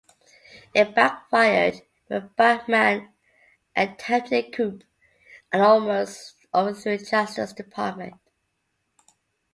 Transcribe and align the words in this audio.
It 0.73 0.95
backfired 0.95 1.83
when 2.07 2.31
Bachmann 2.35 3.13
attempted 3.75 4.33
a 4.33 4.49
coup 4.49 4.79
and 5.53 5.61
almost 5.61 6.37
overthrew 6.51 6.97
Justice 6.97 7.53
Department. 7.53 8.15